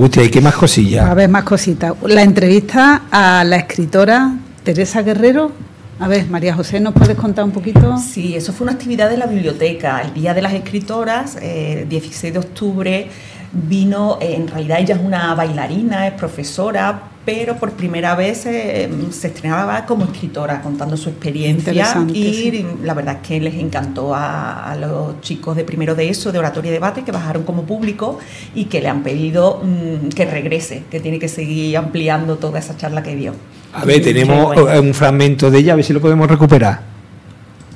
Angustia, 0.00 0.24
¿y 0.24 0.30
qué 0.30 0.40
más 0.40 0.54
cosillas? 0.54 1.04
A 1.04 1.12
ver, 1.12 1.28
más 1.28 1.44
cositas. 1.44 1.92
La 2.06 2.22
entrevista 2.22 3.02
a 3.10 3.44
la 3.44 3.56
escritora 3.56 4.34
Teresa 4.62 5.02
Guerrero. 5.02 5.52
A 5.98 6.08
ver, 6.08 6.26
María 6.30 6.54
José, 6.54 6.80
¿nos 6.80 6.94
puedes 6.94 7.18
contar 7.18 7.44
un 7.44 7.50
poquito? 7.50 7.98
Sí, 7.98 8.34
eso 8.34 8.54
fue 8.54 8.64
una 8.64 8.72
actividad 8.72 9.10
de 9.10 9.18
la 9.18 9.26
biblioteca, 9.26 10.00
el 10.00 10.14
Día 10.14 10.32
de 10.32 10.40
las 10.40 10.54
Escritoras, 10.54 11.36
eh, 11.42 11.84
16 11.86 12.32
de 12.32 12.38
octubre. 12.38 13.10
Vino, 13.52 14.18
eh, 14.20 14.34
en 14.36 14.46
realidad 14.46 14.78
ella 14.78 14.94
es 14.94 15.00
una 15.00 15.34
bailarina, 15.34 16.06
es 16.06 16.12
profesora, 16.12 17.02
pero 17.24 17.56
por 17.56 17.72
primera 17.72 18.14
vez 18.14 18.46
eh, 18.46 18.88
se 19.10 19.26
estrenaba 19.26 19.84
como 19.86 20.04
escritora 20.04 20.62
contando 20.62 20.96
su 20.96 21.08
experiencia 21.08 21.72
y 22.12 22.32
sí. 22.32 22.66
la 22.84 22.94
verdad 22.94 23.18
es 23.20 23.26
que 23.26 23.40
les 23.40 23.54
encantó 23.54 24.14
a, 24.14 24.70
a 24.70 24.76
los 24.76 25.20
chicos 25.20 25.56
de 25.56 25.64
primero 25.64 25.96
de 25.96 26.08
eso, 26.08 26.30
de 26.30 26.38
oratoria 26.38 26.70
y 26.70 26.74
debate, 26.74 27.02
que 27.02 27.10
bajaron 27.10 27.42
como 27.42 27.64
público 27.64 28.20
y 28.54 28.66
que 28.66 28.80
le 28.80 28.88
han 28.88 29.02
pedido 29.02 29.60
mm, 29.64 30.10
que 30.10 30.26
regrese, 30.26 30.84
que 30.88 31.00
tiene 31.00 31.18
que 31.18 31.28
seguir 31.28 31.76
ampliando 31.76 32.36
toda 32.36 32.60
esa 32.60 32.76
charla 32.76 33.02
que 33.02 33.16
dio. 33.16 33.34
A 33.72 33.84
ver, 33.84 34.00
tenemos 34.00 34.54
bueno. 34.54 34.80
un 34.80 34.94
fragmento 34.94 35.50
de 35.50 35.58
ella, 35.58 35.72
a 35.72 35.76
ver 35.76 35.84
si 35.84 35.92
lo 35.92 36.00
podemos 36.00 36.28
recuperar. 36.28 36.80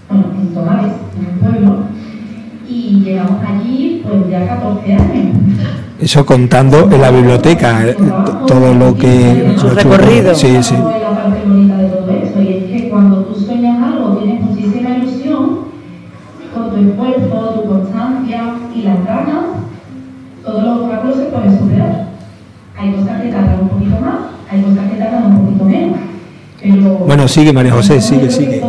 bueno, 0.09 0.27
en 0.41 0.55
Tomares, 0.55 0.93
en 1.19 1.25
el 1.25 1.41
pueblo, 1.41 1.79
y 2.69 3.01
llegamos 3.05 3.45
allí 3.45 3.64
pues 4.05 4.31
ya 4.31 4.47
14 4.47 4.93
años. 4.93 5.37
Eso 6.01 6.27
contando 6.27 6.91
en 6.91 7.01
la 7.01 7.11
biblioteca, 7.11 7.87
eh, 7.87 7.97
todo 8.47 8.75
lo 8.75 8.95
que... 8.95 9.55
Su 9.57 9.71
recorrido. 9.71 10.35
Sí, 10.35 10.63
sí. 10.63 10.75
Fue 10.75 11.01
la 11.01 11.11
parte 11.11 11.41
bonita 11.47 11.79
de 11.79 11.89
todo 11.89 12.11
eso, 12.11 12.43
y 12.43 12.49
es 12.49 12.65
que 12.65 12.89
cuando 12.91 13.25
tú 13.25 13.41
sueñas 13.41 13.83
algo, 13.83 14.17
tienes 14.19 14.43
muchísima 14.43 14.91
ilusión, 14.99 15.61
con 16.53 16.71
tu 16.71 16.77
esfuerzo, 16.77 17.61
tu 17.63 17.69
constancia 17.69 18.55
y 18.75 18.83
las 18.83 19.05
ganas, 19.05 19.45
todos 20.45 20.63
los 20.63 20.81
obstáculos 20.81 21.17
se 21.17 21.25
pueden 21.25 21.59
superar. 21.59 22.07
Hay 22.77 22.93
cosas 22.93 23.23
que 23.23 23.29
tardan 23.29 23.61
un 23.63 23.69
poquito 23.69 24.01
más, 24.01 24.19
hay 24.51 24.63
cosas 24.63 24.91
que 24.91 24.97
tardan 24.97 25.25
un 25.27 25.45
poquito 25.45 25.65
menos. 25.65 25.99
Pero 26.61 26.99
Bueno, 27.07 27.29
sigue, 27.29 27.53
María 27.53 27.73
José, 27.73 28.01
sigue, 28.01 28.31
sigue. 28.31 28.61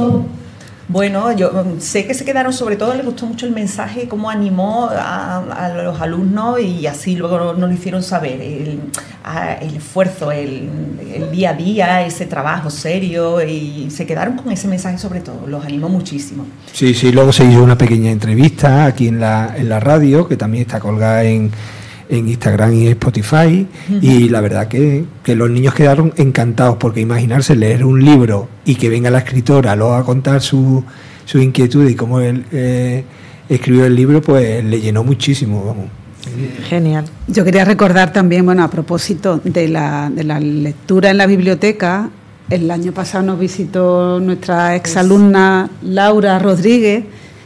Bueno, 0.87 1.31
yo 1.31 1.51
mm, 1.51 1.79
sé 1.79 2.05
que 2.05 2.13
se 2.13 2.23
quedaron, 2.25 2.53
sobre 2.53 2.75
todo 2.75 2.93
les 2.93 3.05
gustó 3.05 3.25
mucho 3.25 3.45
el 3.45 3.51
mensaje, 3.51 4.07
cómo 4.07 4.29
animó 4.29 4.89
a, 4.91 5.71
los 5.83 5.99
alumnos 5.99 6.59
y 6.61 6.85
así 6.85 7.15
luego 7.15 7.53
nos 7.53 7.69
lo 7.69 7.71
hicieron 7.71 8.03
saber, 8.03 8.39
el, 8.41 9.75
esfuerzo, 9.75 10.31
el, 10.31 10.69
el 11.13 11.31
día 11.31 11.51
a 11.51 11.53
día, 11.53 12.05
ese 12.05 12.25
trabajo 12.27 12.69
serio 12.69 13.43
y 13.43 13.89
se 13.89 14.05
quedaron 14.05 14.35
con 14.37 14.51
ese 14.51 14.67
mensaje 14.67 14.97
sobre 14.97 15.21
todo, 15.21 15.47
los 15.47 15.65
animó 15.65 15.89
muchísimo. 15.89 16.45
Sí, 16.71 16.93
sí, 16.93 17.11
luego 17.11 17.33
se 17.33 17.45
hizo 17.45 17.63
una 17.63 17.77
pequeña 17.77 18.11
entrevista 18.11 18.85
aquí 18.85 19.07
en 19.07 19.19
la, 19.19 19.55
en 19.57 19.69
la 19.69 19.79
radio, 19.79 20.27
que 20.27 20.37
también 20.37 20.61
está 20.61 20.79
colgada 20.79 21.23
en, 21.23 21.51
en 22.09 22.29
Instagram 22.29 22.73
y 22.73 22.87
Spotify, 22.87 23.67
y 24.01 24.29
la 24.29 24.41
verdad 24.41 24.67
que, 24.67 25.05
que 25.23 25.35
los 25.35 25.49
niños 25.49 25.73
quedaron 25.73 26.13
encantados, 26.17 26.77
porque 26.77 27.01
imaginarse 27.01 27.55
leer 27.55 27.85
un 27.85 28.03
libro 28.03 28.47
y 28.65 28.75
que 28.75 28.89
venga 28.89 29.09
la 29.09 29.19
escritora 29.19 29.75
luego 29.75 29.95
a 29.95 30.03
contar 30.03 30.41
su, 30.41 30.83
su 31.25 31.39
inquietud 31.39 31.87
y 31.87 31.95
cómo 31.95 32.19
él 32.19 32.45
eh, 32.51 33.03
escribió 33.49 33.85
el 33.85 33.95
libro, 33.95 34.21
pues 34.21 34.63
le 34.63 34.81
llenó 34.81 35.03
muchísimo, 35.03 35.65
vamos. 35.65 35.85
Genial. 36.67 37.05
Yo 37.27 37.43
quería 37.43 37.65
recordar 37.65 38.11
también, 38.11 38.45
bueno, 38.45 38.63
a 38.63 38.69
propósito 38.69 39.39
de 39.43 39.67
la, 39.67 40.09
de 40.13 40.23
la 40.23 40.39
lectura 40.39 41.11
en 41.11 41.17
la 41.17 41.27
biblioteca, 41.27 42.09
el 42.49 42.69
año 42.69 42.91
pasado 42.91 43.23
nos 43.23 43.39
visitó 43.39 44.19
nuestra 44.19 44.75
exalumna 44.75 45.69
Laura 45.81 46.37
Rodríguez, 46.39 47.05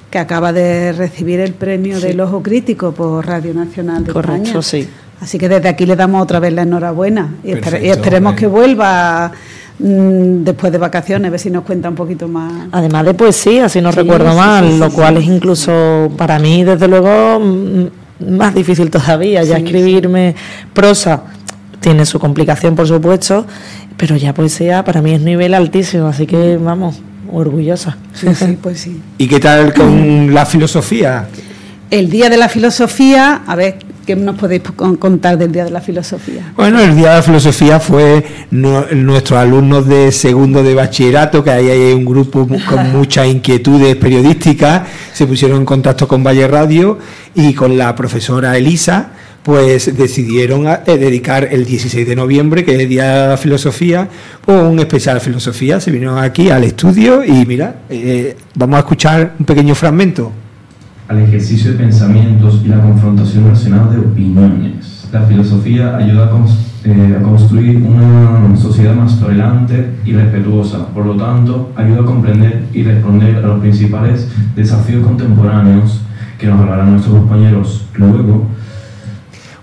que 0.10 0.18
acaba 0.20 0.52
de 0.54 0.92
recibir 0.94 1.40
el 1.40 1.54
premio 1.54 2.00
del 2.00 2.20
Ojo 2.22 2.42
Crítico 2.42 2.92
por 2.92 3.26
Radio 3.28 3.54
Nacional 3.54 4.04
de 4.06 4.14
Correcto, 4.14 4.60
España. 4.60 4.62
sí. 4.62 4.90
Así 5.22 5.38
que 5.38 5.50
desde 5.50 5.68
aquí 5.68 5.86
le 5.86 5.96
damos 5.98 6.22
otra 6.24 6.40
vez 6.40 6.54
la 6.54 6.62
enhorabuena 6.62 7.36
y, 7.44 7.50
esper- 7.50 7.60
Perfecto, 7.62 7.86
y 7.86 7.90
esperemos 7.90 8.36
que 8.36 8.48
vuelva 8.48 9.32
mm, 9.78 10.44
después 10.44 10.72
de 10.72 10.78
vacaciones, 10.78 11.28
a 11.28 11.32
ver 11.32 11.40
si 11.42 11.50
nos 11.52 11.64
cuenta 11.64 11.90
un 11.90 11.96
poquito 11.96 12.28
más. 12.30 12.68
Además 12.72 13.06
de 13.06 13.14
poesía, 13.14 13.68
si 13.70 13.82
no 13.82 13.92
Sí, 13.92 13.98
recuerdo 14.00 14.32
sí, 14.32 14.38
mal, 14.38 14.66
sí, 14.66 14.72
sí, 14.74 14.80
lo 14.80 14.90
sí. 14.90 14.96
cual 14.96 15.18
es 15.18 15.26
incluso 15.26 16.10
para 16.18 16.40
mí, 16.40 16.64
desde 16.64 16.88
luego, 16.88 17.40
mm, 17.40 18.34
más 18.38 18.56
difícil 18.56 18.90
todavía. 18.90 19.44
Ya 19.44 19.58
Sí, 19.58 19.64
escribirme 19.64 20.36
prosa 20.74 21.24
tiene 21.82 22.06
su 22.06 22.18
complicación, 22.20 22.76
por 22.76 22.88
supuesto, 22.88 23.46
pero 23.98 24.16
ya 24.16 24.34
poesía 24.34 24.84
para 24.86 25.02
mí 25.02 25.12
es 25.12 25.22
nivel 25.22 25.54
altísimo, 25.54 26.08
así 26.08 26.26
que 26.28 26.58
vamos, 26.58 27.02
orgullosa. 27.32 27.98
Sí, 28.14 28.28
sí, 28.36 28.58
pues 28.62 28.80
sí. 28.82 29.02
¿Y 29.18 29.28
qué 29.28 29.40
tal 29.40 29.74
con 29.74 30.34
la 30.34 30.46
filosofía? 30.46 31.28
El 31.92 32.10
Día 32.12 32.30
de 32.30 32.38
la 32.38 32.48
Filosofía, 32.50 33.42
a 33.48 33.56
ver, 33.56 33.80
¿qué 34.06 34.16
nos 34.16 34.36
podéis 34.38 34.62
con- 34.76 34.96
contar 34.98 35.40
del 35.40 35.52
Día 35.52 35.64
de 35.66 35.72
la 35.72 35.82
Filosofía? 35.82 36.54
Bueno, 36.56 36.80
el 36.80 36.96
Día 36.96 37.10
de 37.10 37.16
la 37.16 37.22
Filosofía 37.24 37.80
fue 37.80 38.24
no- 38.52 38.86
nuestros 38.94 39.40
alumnos 39.40 39.88
de 39.88 40.12
segundo 40.12 40.62
de 40.62 40.76
bachillerato, 40.76 41.44
que 41.44 41.50
ahí 41.50 41.68
hay 41.68 41.94
un 41.94 42.06
grupo 42.06 42.48
con 42.48 42.92
muchas 42.96 43.26
inquietudes 43.28 43.96
periodísticas, 43.96 44.84
se 45.14 45.26
pusieron 45.26 45.58
en 45.58 45.66
contacto 45.66 46.08
con 46.08 46.24
Valle 46.24 46.48
Radio 46.48 47.00
y 47.34 47.56
con 47.56 47.76
la 47.76 47.96
profesora 47.96 48.56
Elisa, 48.56 49.10
pues 49.44 49.96
decidieron 49.98 50.68
eh, 50.68 50.80
dedicar 50.86 51.48
el 51.52 51.66
16 51.66 52.08
de 52.08 52.16
noviembre, 52.16 52.64
que 52.66 52.76
es 52.76 52.80
el 52.82 52.90
Día 52.90 53.24
de 53.24 53.28
la 53.30 53.38
Filosofía, 53.38 54.08
pues 54.46 54.62
un 54.62 54.80
especial 54.80 55.20
filosofía. 55.22 55.80
Se 55.80 55.92
vinieron 55.92 56.18
aquí 56.20 56.50
al 56.50 56.64
estudio 56.64 57.24
y 57.24 57.46
mira, 57.46 57.76
eh, 57.90 58.36
vamos 58.56 58.76
a 58.78 58.80
escuchar 58.80 59.34
un 59.40 59.46
pequeño 59.46 59.76
fragmento. 59.76 60.32
al 61.08 61.20
ejercicio 61.24 61.72
de 61.72 61.78
pensamientos 61.80 62.62
y 62.64 62.68
la 62.68 62.80
confrontación 62.82 63.50
racional 63.50 63.90
de 63.92 63.98
opiniones. 63.98 65.08
La 65.12 65.22
filosofía 65.24 65.98
ayuda 65.98 66.26
a, 66.26 66.32
cons- 66.32 66.56
eh, 66.86 67.16
a 67.20 67.24
construir 67.24 67.78
una 67.78 68.56
sociedad 68.56 68.94
más 68.94 69.20
tolerante 69.20 69.90
y 70.06 70.14
respetuosa, 70.14 70.86
por 70.94 71.08
lo 71.08 71.16
tanto, 71.16 71.72
ayuda 71.76 72.02
a 72.02 72.06
comprender 72.06 72.66
y 72.76 72.84
responder 72.84 73.38
a 73.38 73.42
los 73.42 73.60
principales 73.60 74.28
desafíos 74.56 75.04
contemporáneos 75.04 76.00
que 76.38 76.46
nos 76.46 76.60
hablarán 76.62 76.92
nuestros 76.92 77.16
compañeros 77.16 77.86
luego. 77.96 78.46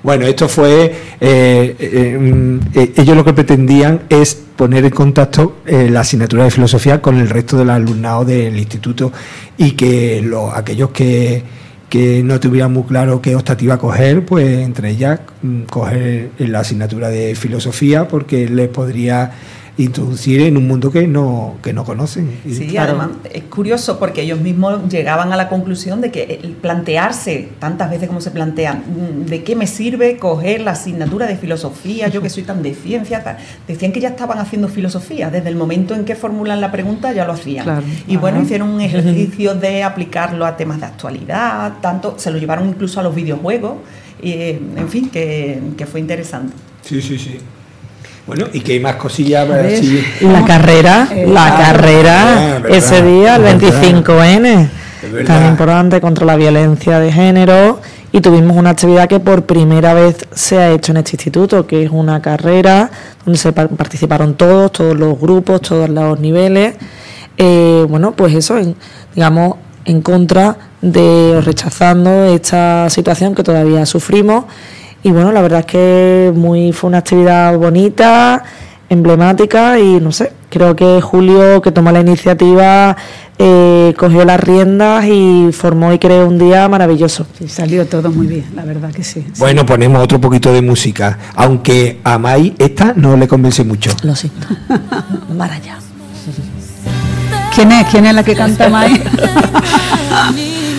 Bueno, 0.07 0.25
esto 0.25 0.49
fue, 0.49 0.85
eh, 1.21 1.77
eh, 1.81 2.17
mm, 2.17 2.61
eh, 2.75 2.93
ellos 2.97 3.17
lo 3.17 3.25
que 3.25 3.33
pretendían 3.33 4.03
es 4.09 4.37
poner 4.37 4.85
en 4.85 4.93
contacto 4.93 5.57
la 5.67 5.99
asignatura 5.99 6.45
de 6.45 6.53
filosofía 6.53 7.03
con 7.03 7.19
el 7.19 7.29
resto 7.29 7.59
del 7.59 7.71
alumnado 7.71 8.25
del 8.25 8.57
instituto 8.57 9.11
y 9.59 9.73
que 9.73 10.23
los, 10.23 10.55
aquellos 10.55 10.91
que, 10.91 11.43
que 11.89 12.23
no 12.23 12.39
tuvieran 12.39 12.73
muy 12.73 12.85
claro 12.85 13.21
qué 13.21 13.35
optativa 13.35 13.79
coger, 13.79 14.25
pues 14.25 14.47
entre 14.59 14.91
ellas 14.91 15.19
mm, 15.43 15.63
coger 15.63 16.31
la 16.39 16.61
asignatura 16.61 17.09
de 17.09 17.35
filosofía 17.35 18.07
porque 18.07 18.49
les 18.49 18.69
podría 18.69 19.33
introducir 19.79 20.41
en 20.41 20.57
un 20.57 20.67
mundo 20.67 20.91
que 20.91 21.07
no, 21.07 21.57
que 21.63 21.73
no 21.73 21.85
conocen. 21.85 22.31
Sí, 22.47 22.67
Claro. 22.69 22.93
además 22.93 23.11
es 23.33 23.43
curioso 23.45 23.99
porque 23.99 24.23
ellos 24.23 24.41
mismos 24.41 24.89
llegaban 24.89 25.33
a 25.33 25.37
la 25.37 25.49
conclusión 25.49 26.01
de 26.01 26.11
que 26.11 26.41
el 26.43 26.53
plantearse 26.53 27.51
tantas 27.59 27.91
veces 27.91 28.09
como 28.09 28.21
se 28.23 28.31
plantean, 28.31 28.79
mm, 28.87 29.27
¿de 29.27 29.45
qué 29.45 29.55
me 29.55 29.67
sirve 29.67 30.17
coger 30.17 30.63
la 30.63 30.71
asignatura 30.73 31.27
de 31.27 31.37
filosofía? 31.37 32.09
Yo 32.09 32.23
que 32.23 32.31
soy 32.31 32.43
tan 32.45 32.63
de 32.63 32.75
ciencia, 32.75 33.23
tal? 33.23 33.37
decían 33.69 33.93
que 33.93 34.01
ya 34.01 34.09
estaban 34.09 34.39
haciendo 34.39 34.69
filosofía, 34.69 35.31
desde 35.31 35.49
el 35.51 35.57
momento 35.57 35.95
en 35.95 36.05
que 36.05 36.15
formulan 36.15 36.61
la 36.61 36.73
pregunta 36.73 37.13
ya 37.13 37.27
lo 37.27 37.35
hacían. 37.35 37.65
Claro. 37.65 37.83
Y 38.09 38.17
bueno, 38.17 38.41
hicieron 38.43 38.71
un 38.71 38.81
ejercicio 38.81 39.55
de 39.55 39.83
aplicarlo 39.83 40.47
a 40.47 40.57
temas 40.57 40.81
de 40.81 40.87
actualidad, 40.87 41.75
tanto 41.83 42.15
se 42.19 42.31
lo 42.31 42.39
llevaron 42.39 42.69
incluso 42.69 43.01
a 43.01 43.03
los 43.03 43.15
videojuegos, 43.15 43.75
y, 44.23 44.33
en 44.33 44.89
fin, 44.89 45.11
que, 45.11 45.61
que 45.77 45.85
fue 45.85 46.01
interesante. 46.01 46.55
Sí, 46.81 47.03
sí, 47.03 47.19
sí. 47.19 47.39
Bueno, 48.27 48.47
y 48.53 48.61
que 48.61 48.73
hay 48.73 48.81
más 48.81 48.97
cosillas. 48.97 49.49
Así? 49.49 50.05
La 50.21 50.45
carrera, 50.45 51.09
Eh, 51.13 51.27
la 51.29 51.47
ah, 51.47 51.59
carrera, 51.59 52.25
verdad, 52.61 52.71
ese 52.77 53.03
día, 53.03 53.37
el 53.37 53.43
verdad. 53.43 53.61
25N, 53.83 54.69
Es 55.05 55.13
verdad. 55.13 55.27
tan 55.41 55.49
importante 55.51 56.01
contra 56.01 56.27
la 56.27 56.37
violencia 56.37 56.99
de 56.99 57.13
género. 57.13 57.81
Y 58.13 58.21
tuvimos 58.21 58.57
una 58.57 58.71
actividad 58.71 59.09
que 59.09 59.21
por 59.21 59.45
primera 59.45 59.93
vez 59.93 60.17
se 60.33 60.59
ha 60.59 60.71
hecho 60.71 60.93
en 60.93 60.99
este 60.99 61.13
instituto, 61.17 61.67
que 61.67 61.85
es 61.85 61.91
una 61.91 62.23
carrera 62.23 62.91
donde 63.25 63.39
se 63.39 63.53
pa- 63.53 63.69
participaron 63.69 64.35
todos, 64.35 64.73
todos 64.73 64.97
los 64.97 65.21
grupos, 65.21 65.61
todos 65.61 65.89
los 65.91 66.19
niveles. 66.19 66.75
Eh, 67.37 67.85
bueno, 67.89 68.13
pues 68.13 68.35
eso, 68.35 68.57
en- 68.59 68.75
digamos, 69.15 69.57
en 69.85 70.01
contra 70.03 70.57
de 70.81 71.35
o 71.37 71.41
rechazando 71.43 72.25
esta 72.27 72.89
situación 72.91 73.35
que 73.35 73.43
todavía 73.43 73.85
sufrimos. 73.87 74.47
Y 75.07 75.13
bueno, 75.13 75.31
la 75.31 75.41
verdad 75.41 75.61
es 75.61 75.67
que 75.67 76.33
muy 76.35 76.73
fue 76.73 76.89
una 76.89 76.99
actividad 76.99 77.57
bonita, 77.57 78.43
emblemática 78.89 79.79
y 79.79 80.01
no 80.01 80.11
sé, 80.11 80.33
creo 80.51 80.75
que 80.75 81.01
Julio 81.01 81.63
que 81.63 81.71
tomó 81.71 81.93
la 81.93 82.01
iniciativa 82.01 82.97
eh, 83.39 83.95
cogió 83.97 84.25
las 84.25 84.41
riendas 84.41 85.05
y 85.05 85.51
formó 85.53 85.93
y 85.93 86.01
creó 86.01 86.27
un 86.27 86.41
día 86.41 86.69
maravilloso. 86.69 87.25
Sí, 87.39 87.47
salió 87.47 87.87
todo 87.87 88.11
muy 88.11 88.27
bien, 88.27 88.47
la 88.57 88.65
verdad 88.65 88.91
que 88.91 89.05
sí. 89.05 89.25
Bueno, 89.39 89.65
ponemos 89.65 90.03
otro 90.03 90.21
poquito 90.21 90.53
de 90.53 90.61
música, 90.61 91.17
aunque 91.37 92.01
a 92.03 92.19
Mai 92.19 92.57
esta 92.59 92.93
no 92.97 93.17
le 93.17 93.29
convence 93.29 93.63
mucho. 93.63 93.93
Lo 94.03 94.17
siento. 94.17 94.49
Maraya. 95.37 95.79
¿Quién 97.55 97.71
es? 97.71 97.87
¿Quién 97.87 98.07
es 98.07 98.13
la 98.13 98.25
que 98.25 98.35
canta 98.35 98.69
más? 98.69 98.91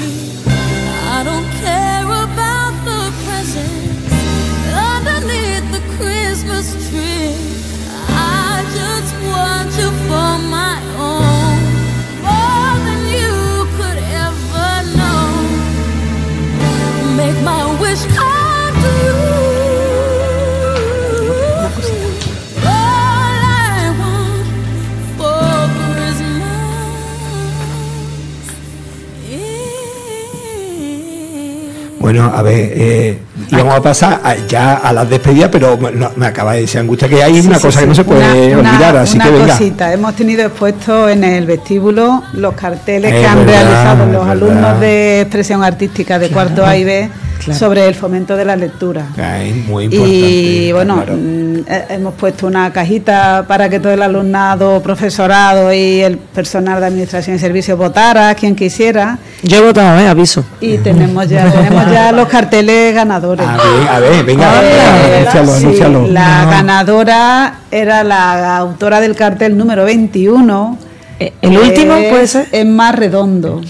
Bueno, 32.18 32.36
a 32.36 32.42
ver, 32.42 32.72
eh, 32.74 33.18
íbamos 33.52 33.76
a 33.76 33.82
pasar 33.82 34.22
a- 34.24 34.36
ya 34.48 34.74
a 34.78 34.92
las 34.92 35.08
despedidas, 35.08 35.50
pero 35.52 35.78
no, 35.94 36.12
me 36.16 36.26
acaba 36.26 36.54
de 36.54 36.62
decir 36.62 36.80
angustia 36.80 37.08
que 37.08 37.22
hay 37.22 37.40
Sí, 37.42 37.48
una 37.48 37.58
sí, 37.58 37.62
cosa 37.68 37.80
sí. 37.80 37.84
que 37.84 37.88
no 37.90 37.94
se 37.96 38.04
puede 38.04 38.22
Una- 38.54 38.60
una- 38.60 38.72
olvidar, 38.72 38.98
así 38.98 39.16
una 39.18 39.26
que 39.26 39.32
venga. 39.32 39.48
cosita, 39.54 39.94
hemos 39.94 40.16
tenido 40.16 40.44
expuestos 40.46 41.12
en 41.12 41.24
el 41.24 41.46
vestíbulo 41.46 42.24
los 42.34 42.56
carteles 42.56 43.14
Es 43.14 43.20
que 43.22 43.28
han 43.28 43.46
verdad, 43.46 43.54
realizado 43.64 44.06
los 44.06 44.12
verdad. 44.26 44.32
alumnos 44.32 44.80
de 44.80 45.22
expresión 45.22 45.64
artística 45.64 46.18
de 46.18 46.30
cuarto 46.30 46.66
A 46.66 46.76
y 46.76 46.84
B 46.84 47.10
claro. 47.48 47.60
sobre 47.60 47.88
el 47.88 47.96
fomento 47.96 48.36
de 48.36 48.46
la 48.46 48.56
lectura. 48.56 49.08
Ay, 49.18 49.66
muy 49.68 49.86
importante. 49.86 50.16
Y 50.16 50.72
bueno, 50.72 50.96
claro. 50.96 51.14
mm, 51.16 51.56
eh, 51.68 51.86
hemos 51.90 52.14
puesto 52.14 52.48
una 52.48 52.72
cajita 52.72 53.46
para 53.48 53.68
que 53.70 53.80
todo 53.80 53.92
el 53.94 54.02
alumnado, 54.02 54.82
profesorado 54.82 55.74
y 55.74 56.02
el 56.02 56.18
personal 56.18 56.80
de 56.80 56.86
administración 56.88 57.36
y 57.36 57.40
servicios 57.40 57.78
votara, 57.78 58.34
quien 58.36 58.56
quisiera. 58.56 59.18
Yo 59.44 59.58
he 59.58 59.62
votado, 59.62 60.00
¿eh? 60.00 60.08
Aviso. 60.08 60.46
Y 60.62 60.78
tenemos 60.78 61.28
ya, 61.28 61.52
tenemos 61.52 61.92
ya 61.92 62.12
los 62.14 62.28
carteles 62.28 62.94
ganadores. 62.94 63.46
A 63.48 63.58
ver, 63.58 63.88
a 63.90 64.00
ver, 64.00 64.24
venga, 64.26 64.62
venga, 64.62 65.18
anúncialo, 65.34 65.52
sí, 65.56 65.64
anúncialo. 65.66 66.08
La 66.08 66.44
No. 66.46 66.52
ganadora 66.52 67.60
era 67.72 68.04
la 68.04 68.58
autora 68.58 69.00
del 69.02 69.16
cartel 69.16 69.58
número 69.58 69.86
21. 69.86 70.78
Eh, 71.20 71.34
¿El 71.42 71.58
último 71.58 71.96
puede 72.10 72.28
ser? 72.28 72.48
Es 72.52 72.66
más 72.66 72.94
redondo. 72.96 73.62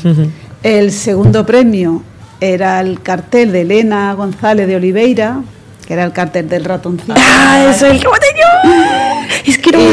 El 0.63 0.91
segundo 0.91 1.45
premio 1.45 2.01
era 2.41 2.79
el 2.81 3.01
cartel 3.01 3.51
de 3.51 3.61
Elena 3.61 4.13
González 4.13 4.67
de 4.67 4.75
Oliveira, 4.75 5.41
que 5.85 5.93
era 5.93 6.03
el 6.03 6.11
cartel 6.11 6.49
del 6.49 6.65
ratoncito. 6.65 7.13
¡Ah, 7.17 7.65
eso 7.69 7.85
es 7.87 7.93
el 7.93 7.99
que! 7.99 8.07
Es 9.45 9.57
que 9.57 9.69
era 9.69 9.79
un 9.79 9.85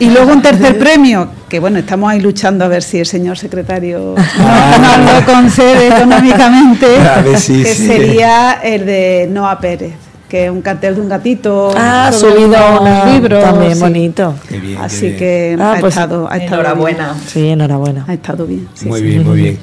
Y, 0.00 0.04
y 0.06 0.10
luego 0.10 0.32
un 0.32 0.40
tercer 0.42 0.78
premio, 0.78 1.28
que 1.48 1.58
bueno, 1.60 1.78
estamos 1.78 2.10
ahí 2.10 2.20
luchando 2.20 2.64
a 2.64 2.68
ver 2.68 2.82
si 2.82 2.98
el 2.98 3.06
señor 3.06 3.36
secretario 3.38 4.14
nos, 4.38 4.98
nos 5.04 5.14
lo 5.20 5.26
concede 5.32 5.88
económicamente, 5.88 6.86
que 7.24 7.36
sí. 7.36 7.64
sería 7.64 8.52
el 8.62 8.86
de 8.86 9.28
Noa 9.30 9.58
Pérez, 9.60 9.92
que 10.28 10.46
es 10.46 10.50
un 10.50 10.62
cartel 10.62 10.94
de 10.96 11.00
un 11.02 11.08
gatito 11.08 11.72
Ah, 11.76 12.10
subido 12.12 12.56
a 12.56 12.80
unos 12.80 13.04
una- 13.04 13.12
libros, 13.12 13.42
también 13.44 13.74
sí. 13.74 13.80
bonito. 13.80 14.34
Qué 14.48 14.58
bien, 14.58 14.78
qué 14.78 14.82
Así 14.84 15.06
bien. 15.08 15.18
que 15.18 15.56
Ah, 15.60 15.74
ha, 15.76 15.80
pues, 15.80 15.94
estado, 15.94 16.28
ha 16.30 16.36
estado 16.38 16.60
Enhorabuena. 16.62 17.14
Sí, 17.26 17.48
enhorabuena. 17.48 18.04
Ha 18.08 18.14
estado 18.14 18.46
bien. 18.46 18.66
sí, 18.74 18.86
muy 18.86 19.00
sí. 19.00 19.06
bien, 19.06 19.26
muy 19.26 19.36
bien. 19.42 19.58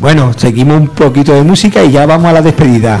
Bueno, 0.00 0.32
seguimos 0.36 0.80
un 0.80 0.88
poquito 0.88 1.34
de 1.34 1.42
música 1.42 1.82
y 1.82 1.90
ya 1.90 2.06
vamos 2.06 2.26
a 2.26 2.32
la 2.32 2.42
despedida. 2.42 3.00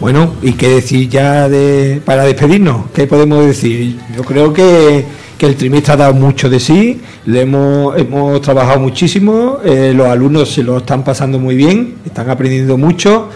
Bueno, 0.00 0.34
¿y 0.42 0.52
qué 0.52 0.68
decir 0.68 1.08
ya 1.08 1.48
de 1.48 2.02
para 2.04 2.24
despedirnos? 2.24 2.90
¿Qué 2.92 3.06
podemos 3.06 3.46
decir? 3.46 3.98
Yo 4.14 4.22
creo 4.22 4.52
que, 4.52 5.06
que 5.38 5.46
el 5.46 5.56
trimestre 5.56 5.94
ha 5.94 5.96
dado 5.96 6.14
mucho 6.14 6.48
de 6.48 6.60
sí, 6.60 7.00
le 7.26 7.42
hemos, 7.42 7.98
hemos 7.98 8.40
trabajado 8.40 8.80
muchísimo, 8.80 9.58
eh, 9.64 9.92
los 9.94 10.06
alumnos 10.06 10.52
se 10.52 10.62
lo 10.62 10.78
están 10.78 11.02
pasando 11.02 11.38
muy 11.38 11.56
bien, 11.56 11.96
están 12.04 12.30
aprendiendo 12.30 12.76
mucho 12.76 13.30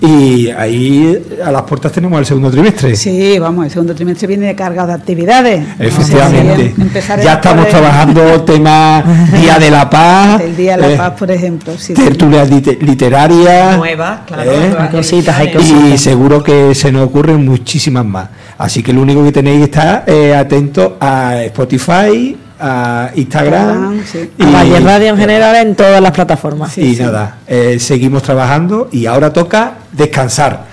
y 0.00 0.48
ahí 0.50 1.22
a 1.44 1.50
las 1.50 1.62
puertas 1.62 1.90
tenemos 1.92 2.18
el 2.18 2.26
segundo 2.26 2.50
trimestre. 2.50 2.94
Sí, 2.96 3.38
vamos, 3.38 3.64
el 3.66 3.70
segundo 3.70 3.94
trimestre 3.94 4.26
viene 4.28 4.54
cargado 4.54 4.88
de 4.88 4.94
actividades. 4.94 5.64
Efectivamente. 5.78 6.74
Sí, 6.76 7.00
ya 7.22 7.34
estamos 7.34 7.68
trabajando 7.68 8.42
tema 8.42 9.02
Día 9.40 9.58
de 9.58 9.70
la 9.70 9.88
Paz, 9.88 10.40
El 10.42 10.56
Día 10.56 10.76
de 10.76 10.82
la 10.82 10.92
eh, 10.92 10.96
Paz, 10.96 11.12
por 11.18 11.30
ejemplo. 11.30 11.72
Sí, 11.78 11.94
tertulias 11.94 12.48
lite- 12.50 12.78
literarias. 12.80 13.76
Nuevas, 13.78 14.20
claro. 14.26 14.52
¿eh? 14.52 14.58
nuevas 14.68 14.82
Hay 14.82 14.88
cositas, 14.90 15.36
hay 15.38 15.48
ediciones. 15.48 15.94
Y 15.94 15.98
seguro 15.98 16.42
que 16.42 16.74
se 16.74 16.92
nos 16.92 17.06
ocurren 17.06 17.44
muchísimas 17.44 18.04
más. 18.04 18.28
Así 18.58 18.82
que 18.82 18.92
lo 18.92 19.00
único 19.02 19.24
que 19.24 19.32
tenéis 19.32 19.58
que 19.58 19.64
estar 19.64 20.04
eh, 20.06 20.34
atentos 20.34 20.92
a 21.00 21.42
Spotify, 21.44 22.36
a 22.60 23.10
Instagram. 23.14 24.02
Sí. 24.10 24.30
y, 24.38 24.42
A 24.42 24.50
Valle 24.50 24.80
Radio 24.80 25.08
en 25.10 25.16
general 25.18 25.56
en 25.56 25.74
todas 25.74 26.00
las 26.00 26.12
plataformas. 26.12 26.76
y 26.78 26.96
nada, 26.96 27.38
eh, 27.46 27.78
seguimos 27.78 28.22
trabajando 28.22 28.88
y 28.92 29.06
ahora 29.06 29.32
toca 29.32 29.74
descansar. 29.92 30.64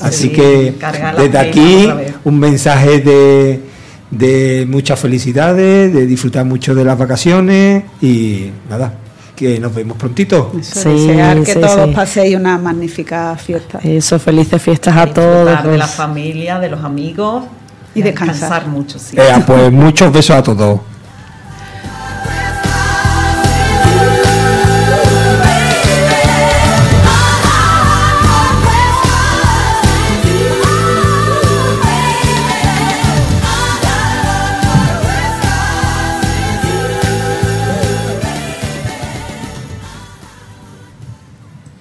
Así 0.00 0.24
Sí, 0.24 0.28
que 0.30 0.74
desde 1.18 1.38
aquí 1.38 1.88
un 2.24 2.38
mensaje 2.40 2.98
de, 3.00 3.60
de 4.10 4.66
muchas 4.68 4.98
felicidades, 4.98 5.92
de 5.94 6.06
disfrutar 6.06 6.44
mucho 6.44 6.74
de 6.74 6.84
las 6.84 6.98
vacaciones 6.98 7.84
y 8.00 8.50
nada, 8.68 8.94
que 9.36 9.60
nos 9.60 9.72
vemos 9.74 9.96
prontito. 9.96 10.52
Eso, 10.58 10.80
Sí, 10.82 11.06
desear 11.06 11.40
que 11.42 11.52
sí, 11.54 11.60
todos 11.60 11.88
sí. 11.88 11.94
paséis 11.94 12.36
una 12.36 12.58
magnífica 12.58 13.36
fiesta. 13.36 13.78
Eso, 13.82 14.18
felices 14.18 14.60
fiestas 14.60 14.96
a 14.96 15.06
todos. 15.06 15.62
de 15.64 15.78
la 15.78 15.86
familia, 15.86 16.58
de 16.58 16.68
los 16.70 16.82
amigos 16.84 17.44
Y 17.94 18.02
descansar. 18.02 18.66
mucho, 18.66 18.98
sí. 18.98 19.16
Eh, 19.16 19.22
pues 19.46 19.70
muchos 19.70 20.12
besos 20.12 20.36
a 20.36 20.42
todos. 20.42 20.80